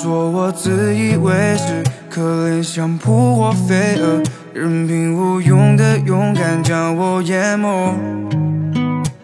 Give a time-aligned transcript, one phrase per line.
[0.00, 4.22] 说我自以为是，可怜像扑火飞蛾，
[4.54, 7.92] 任凭无用的勇敢将我淹没。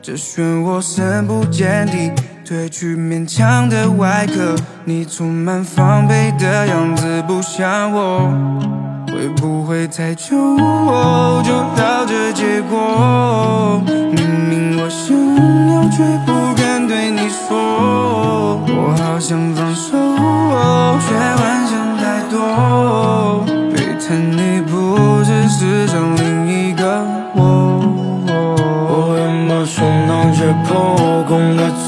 [0.00, 2.12] 这漩涡深不见底，
[2.46, 8.30] 褪去勉强的外壳，你充满防备的样子不像我。
[9.08, 10.36] 会不会太久
[11.42, 13.82] 就到这结果？
[13.86, 14.14] 明
[14.48, 15.16] 明我想
[15.74, 16.04] 要，却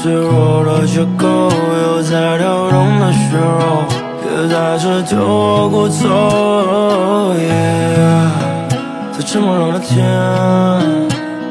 [0.03, 1.25] 脆弱的结构，
[1.81, 3.85] 有在跳动的血肉，
[4.21, 7.33] 别再次丢我骨头。
[9.13, 10.05] 在这么冷的天，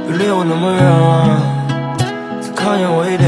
[0.06, 0.84] 别离我那么远，
[2.42, 3.26] 再靠近我一点。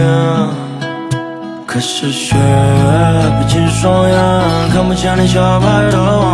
[1.67, 2.37] 可是雪
[3.41, 4.15] 逼近双眼，
[4.75, 6.34] 看不见你小白的望眼。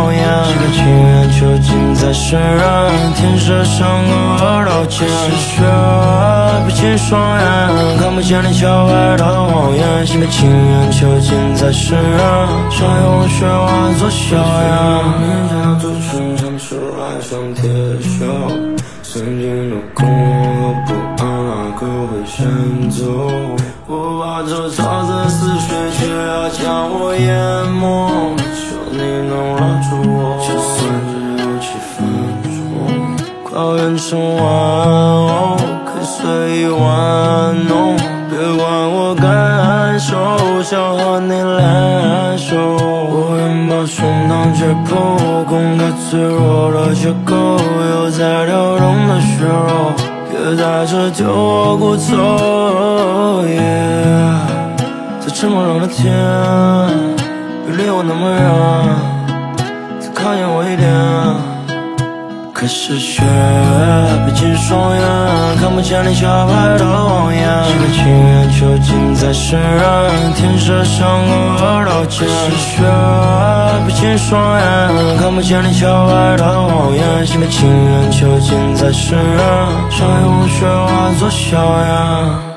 [2.11, 4.11] 禁在身染，天色像个
[4.43, 5.07] 二道剑。
[5.07, 5.63] 可是雪
[6.67, 10.05] 逼近双眼，看不见你小白的望眼。
[10.05, 12.19] 几个情缘囚禁在身染，
[12.69, 14.67] 想用雪化作硝烟。
[15.21, 17.63] 面颊做唇长出来像铁
[18.03, 18.27] 锈，
[19.03, 20.11] 曾经的恐慌
[20.61, 20.89] 和不
[21.23, 22.45] 安，哪个会先
[22.89, 23.05] 走？
[23.87, 28.20] 我把这潮的思绪，却要将我淹没。
[33.53, 37.97] 抱怨成玩偶，可以随意玩弄。
[38.29, 42.55] 别管我感受，想和你联手。
[42.55, 47.35] 我愿把胸膛解剖，攻克脆弱的结构，
[47.91, 49.91] 有在跳动的血肉。
[50.29, 53.43] 别在这丢我骨头，
[55.19, 56.15] 在这么冷的天，
[57.65, 58.39] 别离我那么远，
[62.61, 63.23] 可是雪
[64.23, 65.01] 闭紧双眼，
[65.57, 67.41] 看不见你小白的望眼。
[67.65, 72.19] 几个情缘囚禁在深渊，天色像个二道剑。
[72.19, 72.83] 可是雪
[73.87, 77.25] 闭紧双眼，看不见你小白的望眼。
[77.25, 79.41] 几个情缘囚禁在身染，
[79.89, 82.50] 想用雪化作硝烟。